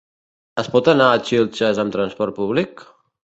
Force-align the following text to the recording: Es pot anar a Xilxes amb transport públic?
Es 0.61 0.69
pot 0.75 0.89
anar 0.93 1.09
a 1.09 1.19
Xilxes 1.27 1.83
amb 1.85 1.93
transport 1.97 2.37
públic? 2.41 2.85